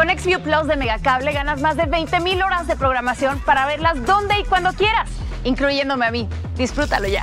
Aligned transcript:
Con 0.00 0.08
XView 0.08 0.40
Plus 0.40 0.66
de 0.66 0.76
Megacable 0.76 1.30
ganas 1.30 1.60
más 1.60 1.76
de 1.76 1.84
20 1.84 2.20
mil 2.20 2.40
horas 2.40 2.66
de 2.66 2.74
programación 2.74 3.38
para 3.40 3.66
verlas 3.66 4.02
donde 4.06 4.40
y 4.40 4.44
cuando 4.44 4.72
quieras, 4.72 5.10
incluyéndome 5.44 6.06
a 6.06 6.10
mí. 6.10 6.26
Disfrútalo 6.56 7.06
ya. 7.06 7.22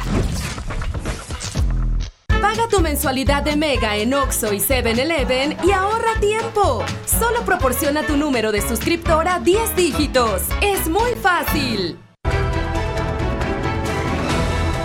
Paga 2.39 2.67
tu 2.69 2.79
mensualidad 2.79 3.41
de 3.41 3.55
Mega 3.55 3.95
en 3.95 4.13
Oxo 4.13 4.53
y 4.53 4.59
7-Eleven 4.59 5.57
y 5.63 5.71
ahorra 5.71 6.19
tiempo. 6.19 6.85
Solo 7.07 7.41
proporciona 7.45 8.03
tu 8.03 8.15
número 8.15 8.51
de 8.51 8.61
suscriptora 8.61 9.39
10 9.39 9.75
dígitos. 9.75 10.43
Es 10.61 10.87
muy 10.87 11.15
fácil. 11.15 11.97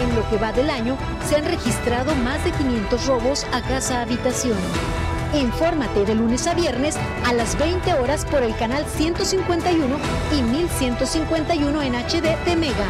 En 0.01 0.17
lo 0.17 0.27
que 0.31 0.39
va 0.39 0.51
del 0.53 0.71
año, 0.71 0.97
se 1.29 1.37
han 1.37 1.45
registrado 1.45 2.15
más 2.15 2.43
de 2.43 2.53
500 2.53 3.07
robos 3.07 3.47
a 3.53 3.61
casa-habitación. 3.61 4.57
Infórmate 5.35 6.05
de 6.05 6.15
lunes 6.15 6.47
a 6.47 6.53
viernes 6.53 6.95
a 7.25 7.33
las 7.33 7.59
20 7.59 7.95
horas 7.95 8.27
por 8.27 8.43
el 8.43 8.55
canal 8.55 8.85
151 8.85 9.97
y 10.31 10.43
1151 10.43 11.83
en 11.83 11.95
HD 11.95 12.45
de 12.45 12.57
Mega. 12.57 12.87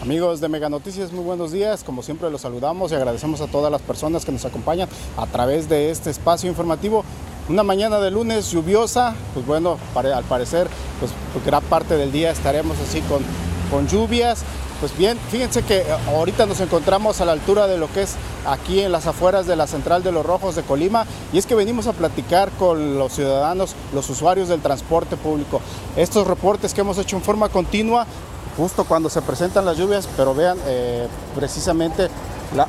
Amigos 0.00 0.40
de 0.40 0.48
Mega 0.48 0.68
Noticias, 0.68 1.10
muy 1.10 1.24
buenos 1.24 1.50
días. 1.50 1.82
Como 1.82 2.04
siempre 2.04 2.30
los 2.30 2.42
saludamos 2.42 2.92
y 2.92 2.94
agradecemos 2.94 3.40
a 3.40 3.48
todas 3.48 3.72
las 3.72 3.82
personas 3.82 4.24
que 4.24 4.30
nos 4.30 4.44
acompañan 4.44 4.88
a 5.16 5.26
través 5.26 5.68
de 5.68 5.90
este 5.90 6.10
espacio 6.10 6.48
informativo. 6.48 7.04
Una 7.48 7.64
mañana 7.64 7.98
de 7.98 8.12
lunes 8.12 8.52
lluviosa, 8.52 9.16
pues 9.34 9.44
bueno, 9.44 9.78
al 9.94 10.24
parecer, 10.24 10.68
pues, 11.00 11.12
gran 11.44 11.62
parte 11.62 11.96
del 11.96 12.12
día 12.12 12.30
estaremos 12.30 12.76
así 12.78 13.00
con, 13.02 13.22
con 13.70 13.86
lluvias. 13.88 14.44
Pues 14.80 14.96
bien, 14.96 15.18
fíjense 15.30 15.62
que 15.62 15.78
eh, 15.78 15.86
ahorita 16.14 16.46
nos 16.46 16.60
encontramos 16.60 17.20
a 17.20 17.24
la 17.24 17.32
altura 17.32 17.66
de 17.66 17.78
lo 17.78 17.92
que 17.92 18.02
es 18.02 18.14
aquí 18.46 18.80
en 18.80 18.92
las 18.92 19.08
afueras 19.08 19.46
de 19.46 19.56
la 19.56 19.66
Central 19.66 20.04
de 20.04 20.12
los 20.12 20.24
Rojos 20.24 20.54
de 20.54 20.62
Colima 20.62 21.04
y 21.32 21.38
es 21.38 21.46
que 21.46 21.56
venimos 21.56 21.88
a 21.88 21.92
platicar 21.92 22.50
con 22.52 22.96
los 22.96 23.12
ciudadanos, 23.12 23.74
los 23.92 24.08
usuarios 24.08 24.48
del 24.48 24.60
transporte 24.60 25.16
público. 25.16 25.60
Estos 25.96 26.28
reportes 26.28 26.74
que 26.74 26.82
hemos 26.82 26.96
hecho 26.98 27.16
en 27.16 27.22
forma 27.22 27.48
continua, 27.48 28.06
justo 28.56 28.84
cuando 28.84 29.10
se 29.10 29.20
presentan 29.20 29.64
las 29.64 29.76
lluvias, 29.76 30.08
pero 30.16 30.32
vean 30.32 30.58
eh, 30.66 31.08
precisamente 31.34 32.08
la... 32.54 32.68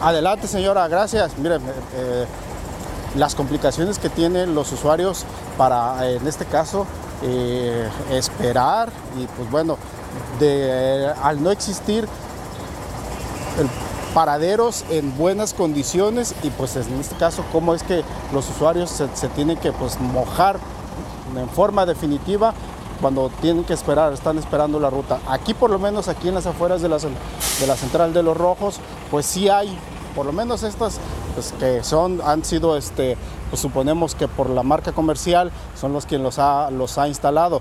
adelante 0.00 0.48
señora, 0.48 0.88
gracias. 0.88 1.36
Miren, 1.36 1.60
eh, 1.94 2.24
las 3.16 3.34
complicaciones 3.34 3.98
que 3.98 4.08
tienen 4.08 4.54
los 4.54 4.72
usuarios 4.72 5.26
para, 5.58 6.10
en 6.10 6.26
este 6.26 6.46
caso, 6.46 6.86
eh, 7.22 7.88
esperar 8.10 8.90
y 9.18 9.26
pues 9.26 9.50
bueno, 9.50 9.78
de, 10.38 11.12
al 11.22 11.42
no 11.42 11.50
existir 11.50 12.08
paraderos 14.14 14.84
en 14.90 15.16
buenas 15.16 15.54
condiciones 15.54 16.34
y 16.42 16.50
pues 16.50 16.76
en 16.76 17.00
este 17.00 17.16
caso 17.16 17.44
cómo 17.50 17.74
es 17.74 17.82
que 17.82 18.02
los 18.32 18.48
usuarios 18.50 18.90
se, 18.90 19.28
tienen 19.28 19.56
que 19.56 19.72
pues 19.72 19.98
mojar 20.00 20.58
en 21.36 21.48
forma 21.48 21.86
definitiva 21.86 22.52
cuando 23.00 23.30
tienen 23.40 23.64
que 23.64 23.72
esperar, 23.72 24.12
están 24.12 24.38
esperando 24.38 24.78
la 24.78 24.90
ruta. 24.90 25.18
Aquí 25.28 25.54
por 25.54 25.70
lo 25.70 25.78
menos, 25.78 26.08
aquí 26.08 26.28
en 26.28 26.34
las 26.34 26.46
afueras 26.46 26.82
de 26.82 26.88
la, 26.88 26.98
de 26.98 27.66
la 27.66 27.76
central 27.76 28.12
de 28.12 28.22
los 28.22 28.36
rojos, 28.36 28.80
pues 29.10 29.26
sí 29.26 29.48
hay 29.48 29.76
por 30.14 30.26
lo 30.26 30.32
menos 30.32 30.62
estas 30.62 30.98
pues, 31.34 31.52
que 31.58 31.82
son, 31.82 32.20
han 32.24 32.44
sido, 32.44 32.76
este, 32.76 33.16
pues 33.50 33.60
suponemos 33.60 34.14
que 34.14 34.28
por 34.28 34.50
la 34.50 34.62
marca 34.62 34.92
comercial 34.92 35.50
son 35.78 35.92
los 35.92 36.06
que 36.06 36.18
los 36.18 36.38
ha, 36.38 36.70
los 36.70 36.98
ha 36.98 37.08
instalado 37.08 37.60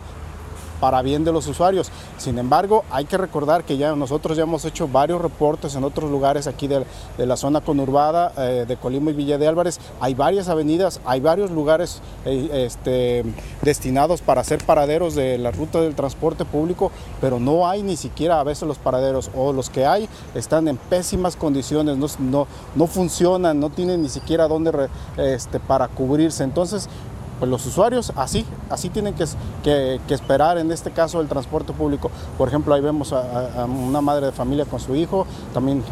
para 0.82 1.02
bien 1.02 1.24
de 1.24 1.32
los 1.32 1.48
usuarios. 1.48 1.90
Sin 2.18 2.38
embargo, 2.38 2.84
hay 2.92 3.06
que 3.06 3.18
recordar 3.18 3.64
que 3.64 3.78
ya 3.78 3.96
nosotros 3.96 4.36
ya 4.36 4.44
hemos 4.44 4.66
hecho 4.66 4.90
varios 4.90 5.22
reportes 5.22 5.76
en 5.76 5.86
otros 5.86 6.12
lugares 6.12 6.48
aquí 6.48 6.68
de, 6.68 6.86
la 7.18 7.38
zona 7.38 7.62
conurbada 7.62 8.34
eh, 8.38 8.66
de 8.68 8.76
Colima 8.76 9.12
y 9.12 9.14
Villa 9.14 9.38
de 9.38 9.48
Álvarez. 9.48 9.80
Hay 10.02 10.16
varias 10.16 10.50
avenidas, 10.50 11.00
hay 11.06 11.22
varios 11.22 11.52
lugares 11.52 12.02
eh, 12.26 12.66
este, 12.66 13.24
destinados 13.62 14.22
para 14.22 14.42
hacer 14.42 14.66
paraderos 14.66 15.16
de 15.16 15.38
la 15.38 15.52
ruta 15.52 15.80
del 15.80 15.96
transporte 15.96 16.44
público, 16.44 16.92
pero 17.22 17.40
no 17.40 17.70
hay 17.70 17.84
ni 17.84 17.96
siquiera 17.96 18.40
a 18.40 18.44
veces 18.44 18.68
los 18.68 18.80
paraderos 18.80 19.30
o 19.36 19.54
los 19.54 19.70
que 19.70 19.86
hay 19.86 20.10
están 20.34 20.68
en 20.68 20.78
pésimas 20.78 21.36
condiciones, 21.36 21.98
no, 21.98 22.08
no, 22.20 22.48
no 22.76 22.88
funcionan, 22.88 23.60
no 23.60 23.70
tienen 23.70 24.02
ni 24.02 24.10
siquiera 24.10 24.48
dónde 24.48 24.90
este, 25.18 25.60
para 25.60 25.88
cubrirse. 25.88 26.44
Entonces, 26.44 26.90
pues 27.42 27.50
los 27.50 27.66
usuarios 27.66 28.14
así, 28.18 28.46
así 28.70 28.92
tienen 28.92 29.16
que, 29.16 29.26
que, 29.64 30.14
esperar 30.14 30.60
en 30.60 30.72
este 30.72 30.92
caso 30.92 31.20
el 31.22 31.28
transporte 31.28 31.74
público. 31.74 32.12
Por 32.38 32.48
ejemplo, 32.48 32.76
ahí 32.76 32.82
vemos 32.82 33.14
a, 33.14 33.66
una 33.66 34.00
madre 34.00 34.28
de 34.28 34.32
familia 34.32 34.66
con 34.66 34.80
su 34.80 34.96
hijo, 34.96 35.26
también, 35.52 35.84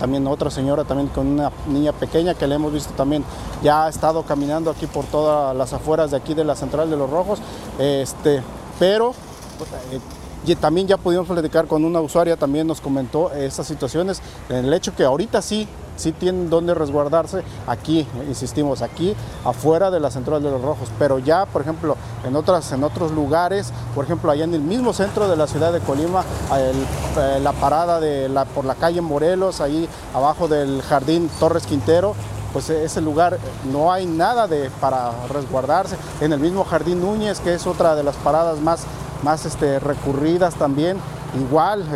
también 0.00 0.26
otra 0.26 0.50
señora 0.50 0.82
también 0.82 1.06
con 1.06 1.28
una 1.28 1.52
niña 1.68 1.92
pequeña 1.92 2.34
que 2.34 2.48
le 2.48 2.56
hemos 2.56 2.72
visto 2.72 2.92
también 2.94 3.22
ya 3.62 3.84
ha 3.84 3.88
estado 3.88 4.24
caminando 4.24 4.68
aquí 4.68 4.88
por 4.88 5.04
todas 5.04 5.54
las 5.56 5.72
afueras 5.72 6.10
de 6.10 6.16
aquí 6.16 6.34
de 6.34 6.42
la 6.42 6.56
Central 6.56 6.90
de 6.90 6.96
los 6.96 7.08
Rojos, 7.08 7.38
este, 7.78 8.42
pero... 8.80 9.10
Eh, 9.92 10.00
y 10.46 10.54
también 10.56 10.86
ya 10.86 10.96
pudimos 10.96 11.28
platicar 11.28 11.66
con 11.66 11.84
una 11.84 12.00
usuaria, 12.00 12.34
también 12.34 12.66
nos 12.66 12.80
comentó 12.80 13.30
estas 13.30 13.66
situaciones, 13.66 14.22
el 14.48 14.72
hecho 14.72 14.94
que 14.96 15.04
ahorita 15.04 15.42
sí 15.42 15.68
sí 15.96 16.12
tienen 16.12 16.50
donde 16.50 16.74
resguardarse 16.74 17.42
aquí, 17.66 18.06
insistimos, 18.28 18.82
aquí 18.82 19.14
afuera 19.44 19.90
de 19.90 20.00
la 20.00 20.10
Central 20.10 20.42
de 20.42 20.50
los 20.50 20.62
Rojos, 20.62 20.88
pero 20.98 21.18
ya, 21.18 21.46
por 21.46 21.62
ejemplo, 21.62 21.96
en, 22.24 22.36
otras, 22.36 22.72
en 22.72 22.84
otros 22.84 23.12
lugares, 23.12 23.72
por 23.94 24.04
ejemplo, 24.04 24.30
allá 24.30 24.44
en 24.44 24.54
el 24.54 24.62
mismo 24.62 24.92
centro 24.92 25.28
de 25.28 25.36
la 25.36 25.46
ciudad 25.46 25.72
de 25.72 25.80
Colima, 25.80 26.24
eh, 26.56 27.40
la 27.42 27.52
parada 27.52 28.00
de 28.00 28.28
la, 28.28 28.44
por 28.44 28.64
la 28.64 28.74
calle 28.74 29.00
Morelos, 29.00 29.60
ahí 29.60 29.88
abajo 30.14 30.48
del 30.48 30.82
jardín 30.82 31.30
Torres 31.38 31.66
Quintero, 31.66 32.14
pues 32.52 32.68
ese 32.70 33.00
lugar 33.00 33.38
no 33.72 33.92
hay 33.92 34.06
nada 34.06 34.46
de, 34.48 34.70
para 34.80 35.12
resguardarse. 35.28 35.96
En 36.20 36.32
el 36.32 36.40
mismo 36.40 36.64
Jardín 36.64 37.00
Núñez, 37.00 37.40
que 37.40 37.54
es 37.54 37.66
otra 37.66 37.94
de 37.94 38.02
las 38.02 38.16
paradas 38.16 38.60
más, 38.60 38.84
más 39.22 39.46
este, 39.46 39.78
recurridas 39.78 40.54
también, 40.54 40.98
Igual, 41.38 41.86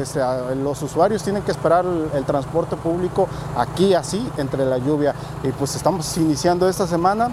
los 0.62 0.82
usuarios 0.82 1.22
tienen 1.22 1.42
que 1.42 1.50
esperar 1.50 1.84
el, 2.14 2.24
transporte 2.24 2.76
público 2.76 3.28
aquí 3.56 3.94
así, 3.94 4.30
entre 4.36 4.64
la 4.64 4.78
lluvia. 4.78 5.14
Y 5.42 5.48
pues 5.50 5.74
estamos 5.74 6.16
iniciando 6.16 6.68
esta 6.68 6.86
semana 6.86 7.28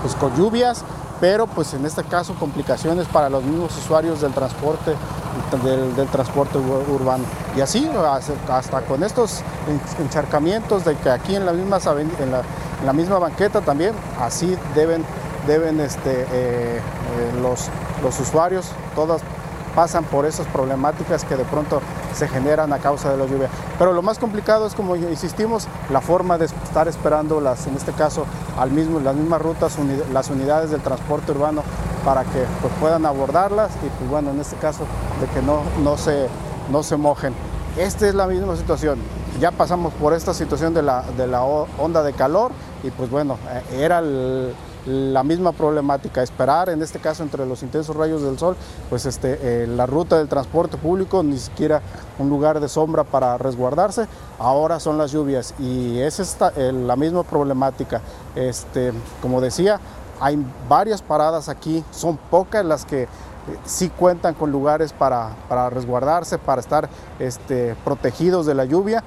pues 0.00 0.16
con 0.16 0.34
lluvias, 0.36 0.84
pero 1.20 1.46
pues 1.46 1.72
en 1.74 1.86
este 1.86 2.02
caso 2.02 2.34
complicaciones 2.34 3.06
para 3.06 3.30
los 3.30 3.44
mismos 3.44 3.76
usuarios 3.78 4.20
del 4.20 4.32
transporte, 4.32 4.96
del, 5.62 6.08
transporte 6.08 6.58
urbano. 6.58 7.24
Y 7.56 7.60
así, 7.60 7.88
hasta 8.48 8.80
con 8.80 9.04
estos 9.04 9.42
encharcamientos 10.00 10.84
de 10.84 10.96
que 10.96 11.10
aquí 11.10 11.36
en 11.36 11.46
la 11.46 11.52
misma, 11.52 11.78
en 12.18 12.86
la, 12.86 12.92
misma 12.92 13.20
banqueta 13.20 13.60
también, 13.60 13.94
así 14.20 14.58
deben, 14.74 15.04
deben 15.46 15.78
este, 15.78 16.22
eh, 16.22 16.26
eh, 16.32 16.80
los, 17.40 17.68
los 18.02 18.18
usuarios, 18.18 18.66
todas 18.96 19.22
pasan 19.74 20.04
por 20.04 20.26
esas 20.26 20.46
problemáticas 20.48 21.24
que 21.24 21.36
de 21.36 21.44
pronto 21.44 21.80
se 22.14 22.28
generan 22.28 22.72
a 22.72 22.78
causa 22.78 23.10
de 23.10 23.16
la 23.16 23.26
lluvia. 23.26 23.48
Pero 23.78 23.92
lo 23.92 24.02
más 24.02 24.18
complicado 24.18 24.66
es, 24.66 24.74
como 24.74 24.96
insistimos, 24.96 25.66
la 25.90 26.00
forma 26.00 26.38
de 26.38 26.46
estar 26.46 26.88
esperando, 26.88 27.40
las, 27.40 27.66
en 27.66 27.76
este 27.76 27.92
caso, 27.92 28.26
al 28.58 28.70
mismo, 28.70 29.00
las 29.00 29.14
mismas 29.14 29.40
rutas, 29.40 29.76
las 30.12 30.30
unidades 30.30 30.70
del 30.70 30.80
transporte 30.80 31.32
urbano 31.32 31.62
para 32.04 32.24
que 32.24 32.44
pues, 32.60 32.72
puedan 32.80 33.06
abordarlas 33.06 33.70
y, 33.84 33.88
pues 33.98 34.10
bueno, 34.10 34.30
en 34.30 34.40
este 34.40 34.56
caso, 34.56 34.84
de 35.20 35.26
que 35.28 35.44
no, 35.44 35.62
no, 35.82 35.96
se, 35.96 36.28
no 36.70 36.82
se 36.82 36.96
mojen. 36.96 37.34
Esta 37.76 38.06
es 38.06 38.14
la 38.14 38.26
misma 38.26 38.56
situación. 38.56 38.98
Ya 39.40 39.50
pasamos 39.50 39.94
por 39.94 40.12
esta 40.12 40.34
situación 40.34 40.74
de 40.74 40.82
la, 40.82 41.02
de 41.16 41.26
la 41.26 41.42
onda 41.42 42.02
de 42.02 42.12
calor 42.12 42.52
y 42.82 42.90
pues 42.90 43.08
bueno, 43.08 43.38
eh, 43.48 43.82
era 43.84 44.00
el 44.00 44.54
la 44.86 45.22
misma 45.22 45.52
problemática, 45.52 46.22
esperar 46.22 46.68
en 46.68 46.82
este 46.82 46.98
caso 46.98 47.22
entre 47.22 47.46
los 47.46 47.62
intensos 47.62 47.94
rayos 47.94 48.22
del 48.22 48.38
sol, 48.38 48.56
pues 48.90 49.06
este, 49.06 49.38
eh, 49.42 49.66
la 49.66 49.86
ruta 49.86 50.18
del 50.18 50.28
transporte 50.28 50.76
público, 50.76 51.22
ni 51.22 51.38
siquiera 51.38 51.82
un 52.18 52.28
lugar 52.28 52.60
de 52.60 52.68
sombra 52.68 53.04
para 53.04 53.38
resguardarse, 53.38 54.06
ahora 54.38 54.80
son 54.80 54.98
las 54.98 55.12
lluvias 55.12 55.54
y 55.58 55.98
es 56.00 56.20
esta, 56.20 56.52
la 56.56 56.96
misma 56.96 57.22
problemática. 57.22 58.00
Este, 58.34 58.92
como 59.20 59.40
decía, 59.40 59.80
hay 60.20 60.44
varias 60.68 61.02
paradas 61.02 61.48
aquí, 61.48 61.84
son 61.90 62.16
pocas 62.16 62.64
las 62.64 62.84
que 62.84 63.02
eh, 63.02 63.08
sí 63.64 63.88
cuentan 63.88 64.34
con 64.34 64.52
lugares 64.52 64.92
para, 64.92 65.30
para 65.48 65.68
resguardarse, 65.70 66.38
para 66.38 66.60
estar 66.60 66.88
este, 67.18 67.76
protegidos 67.84 68.46
de 68.46 68.54
la 68.54 68.64
lluvia 68.64 69.02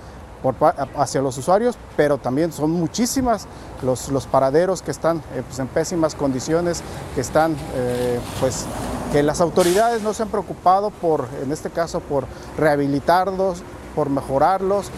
hacia 0.96 1.22
los 1.22 1.38
usuarios, 1.38 1.78
pero 1.98 2.18
también 2.18 2.52
son 2.52 2.72
muchísimas 2.72 3.48
los, 3.82 4.10
los 4.10 4.28
paraderos 4.28 4.82
que 4.82 4.92
están 4.92 5.18
eh, 5.34 5.44
pues, 5.48 5.60
en 5.60 5.68
pésimas 5.68 6.16
condiciones, 6.16 6.84
que 7.16 7.22
están, 7.22 7.56
eh, 7.76 8.20
pues, 8.40 8.66
que 9.12 9.24
las 9.24 9.42
autoridades 9.42 10.02
no 10.02 10.14
se 10.14 10.24
han 10.24 10.30
preocupado 10.30 10.92
por, 10.92 11.28
en 11.42 11.52
este 11.52 11.70
caso, 11.70 12.00
por 12.00 12.26
rehabilitarlos, 12.58 13.64
por 13.96 14.10
mejorarlos, 14.10 14.92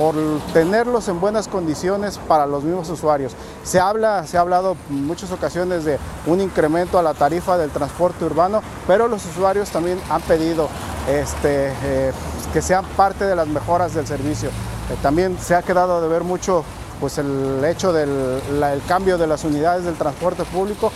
por 0.00 0.14
tenerlos 0.54 1.08
en 1.08 1.20
buenas 1.20 1.46
condiciones 1.46 2.18
para 2.26 2.46
los 2.46 2.64
mismos 2.64 2.88
usuarios. 2.88 3.32
Se, 3.64 3.78
habla, 3.78 4.26
se 4.26 4.38
ha 4.38 4.40
hablado 4.40 4.74
en 4.88 5.06
muchas 5.06 5.30
ocasiones 5.30 5.84
de 5.84 5.98
un 6.26 6.40
incremento 6.40 6.98
a 6.98 7.02
la 7.02 7.12
tarifa 7.12 7.58
del 7.58 7.70
transporte 7.70 8.24
urbano, 8.24 8.62
pero 8.86 9.08
los 9.08 9.26
usuarios 9.26 9.68
también 9.68 10.00
han 10.08 10.22
pedido 10.22 10.70
este, 11.06 11.72
eh, 11.82 12.12
que 12.50 12.62
sean 12.62 12.86
parte 12.96 13.26
de 13.26 13.36
las 13.36 13.46
mejoras 13.46 13.92
del 13.92 14.06
servicio. 14.06 14.48
Eh, 14.90 14.96
también 15.02 15.38
se 15.40 15.54
ha 15.54 15.62
quedado 15.62 16.00
de 16.00 16.08
ver 16.08 16.24
mucho 16.24 16.64
pues, 16.98 17.18
el 17.18 17.64
hecho 17.64 17.92
del 17.92 18.08
el 18.50 18.82
cambio 18.86 19.18
de 19.18 19.26
las 19.26 19.44
unidades 19.44 19.84
del 19.84 19.94
transporte 19.94 20.44
público. 20.44 20.92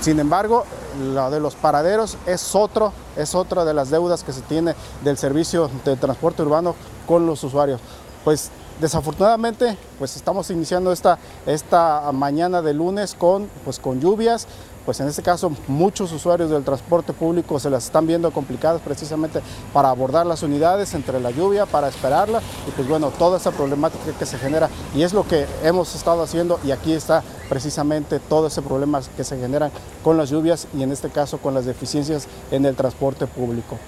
Sin 0.00 0.20
embargo, 0.20 0.64
lo 1.12 1.30
de 1.30 1.40
los 1.40 1.54
paraderos 1.54 2.16
es 2.26 2.54
otro, 2.54 2.92
es 3.16 3.34
otra 3.34 3.64
de 3.64 3.74
las 3.74 3.90
deudas 3.90 4.22
que 4.22 4.32
se 4.32 4.42
tiene 4.42 4.74
del 5.02 5.16
servicio 5.16 5.70
de 5.84 5.96
transporte 5.96 6.42
urbano 6.42 6.74
con 7.06 7.26
los 7.26 7.42
usuarios. 7.42 7.80
Pues 8.24 8.50
desafortunadamente, 8.80 9.76
pues 9.98 10.16
estamos 10.16 10.50
iniciando 10.50 10.92
esta, 10.92 11.18
esta 11.46 12.10
mañana 12.12 12.62
de 12.62 12.74
lunes 12.74 13.14
con, 13.14 13.48
pues, 13.64 13.78
con 13.78 14.00
lluvias, 14.00 14.46
pues 14.86 15.00
en 15.00 15.08
este 15.08 15.22
caso 15.22 15.50
muchos 15.66 16.12
usuarios 16.12 16.48
del 16.48 16.64
transporte 16.64 17.12
público 17.12 17.58
se 17.58 17.68
las 17.68 17.84
están 17.86 18.06
viendo 18.06 18.30
complicadas 18.30 18.80
precisamente 18.80 19.42
para 19.72 19.90
abordar 19.90 20.24
las 20.24 20.42
unidades 20.42 20.94
entre 20.94 21.20
la 21.20 21.32
lluvia, 21.32 21.66
para 21.66 21.88
esperarla 21.88 22.40
y 22.66 22.70
pues 22.70 22.88
bueno, 22.88 23.10
toda 23.10 23.38
esa 23.38 23.50
problemática 23.50 24.04
que 24.18 24.24
se 24.24 24.38
genera 24.38 24.70
y 24.94 25.02
es 25.02 25.12
lo 25.12 25.26
que 25.26 25.46
hemos 25.64 25.94
estado 25.94 26.22
haciendo 26.22 26.60
y 26.64 26.70
aquí 26.70 26.92
está 26.92 27.22
precisamente 27.48 28.20
todo 28.20 28.46
ese 28.46 28.62
problema 28.62 29.00
que 29.16 29.24
se 29.24 29.36
generan 29.36 29.72
con 30.04 30.16
las 30.16 30.30
lluvias 30.30 30.68
y 30.74 30.82
en 30.84 30.92
este 30.92 31.10
caso 31.10 31.38
con 31.38 31.52
las 31.52 31.66
deficiencias 31.66 32.28
en 32.52 32.64
el 32.64 32.76
transporte 32.76 33.26
público. 33.26 33.78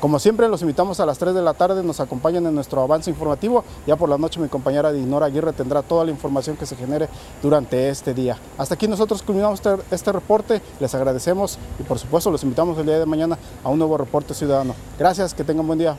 Como 0.00 0.18
siempre, 0.18 0.46
los 0.48 0.60
invitamos 0.60 1.00
a 1.00 1.06
las 1.06 1.18
3 1.18 1.34
de 1.34 1.40
la 1.40 1.54
tarde, 1.54 1.82
nos 1.82 2.00
acompañan 2.00 2.46
en 2.46 2.54
nuestro 2.54 2.82
avance 2.82 3.10
informativo. 3.10 3.64
Ya 3.86 3.96
por 3.96 4.10
la 4.10 4.18
noche 4.18 4.38
mi 4.38 4.48
compañera 4.48 4.92
Dinora 4.92 5.26
Aguirre 5.26 5.54
tendrá 5.54 5.82
toda 5.82 6.04
la 6.04 6.10
información 6.10 6.56
que 6.56 6.66
se 6.66 6.76
genere 6.76 7.08
durante 7.42 7.88
este 7.88 8.12
día. 8.12 8.38
Hasta 8.58 8.74
aquí 8.74 8.88
nosotros 8.88 9.22
culminamos 9.22 9.62
este, 9.90 10.12
reporte, 10.12 10.60
les 10.80 10.94
agradecemos 10.94 11.58
y 11.78 11.82
por 11.82 11.98
supuesto 11.98 12.30
los 12.30 12.42
invitamos 12.42 12.78
el 12.78 12.86
día 12.86 12.98
de 12.98 13.06
mañana 13.06 13.38
a 13.64 13.70
un 13.70 13.78
nuevo 13.78 13.96
reporte 13.96 14.34
ciudadano. 14.34 14.74
Gracias, 14.98 15.32
que 15.32 15.44
tengan 15.44 15.66
buen 15.66 15.78
día. 15.78 15.96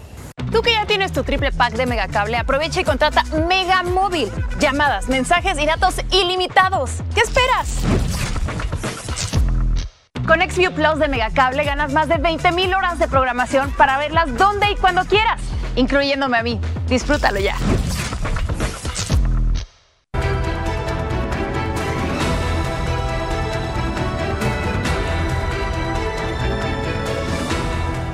Tú 0.52 0.62
que 0.62 0.72
ya 0.72 0.86
tienes 0.86 1.12
tu 1.12 1.24
triple 1.24 1.52
pack 1.52 1.74
de 1.74 1.88
Megacable, 1.88 2.38
aprovecha 2.38 2.80
y 2.80 2.84
contrata 2.84 3.24
Mega 3.48 3.82
Móvil. 3.84 4.32
Llamadas, 4.60 5.10
mensajes 5.10 5.60
y 5.60 5.66
datos 5.66 5.96
ilimitados. 6.12 6.92
¿Qué 7.16 7.22
esperas? 7.22 8.27
Con 10.28 10.42
XView 10.42 10.74
Plus 10.74 11.00
de 11.00 11.08
Megacable 11.08 11.64
ganas 11.64 11.94
más 11.94 12.10
de 12.10 12.16
20.000 12.16 12.78
horas 12.78 13.00
de 13.00 13.08
programación 13.08 13.72
para 13.72 13.98
verlas 13.98 14.38
donde 14.38 14.70
y 14.70 14.76
cuando 14.76 15.06
quieras, 15.06 15.42
incluyéndome 15.78 16.38
a 16.38 16.44
mí. 16.44 16.60
Disfrútalo 16.90 17.40
ya. 17.40 17.56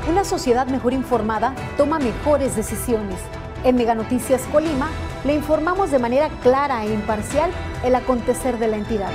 Una 0.07 0.23
sociedad 0.23 0.67
mejor 0.67 0.93
informada 0.93 1.55
toma 1.77 1.97
mejores 1.97 2.55
decisiones. 2.55 3.19
En 3.63 3.75
Mega 3.75 3.95
Noticias 3.95 4.43
Colima 4.51 4.91
le 5.23 5.33
informamos 5.33 5.89
de 5.89 5.97
manera 5.97 6.29
clara 6.43 6.85
e 6.85 6.93
imparcial 6.93 7.49
el 7.83 7.95
acontecer 7.95 8.59
de 8.59 8.67
la 8.67 8.77
entidad. 8.77 9.09